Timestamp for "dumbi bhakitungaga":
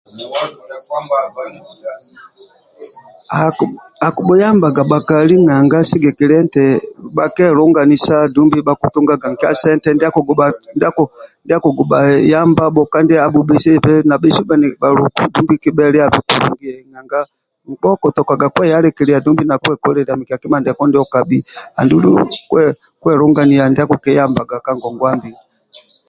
8.33-9.27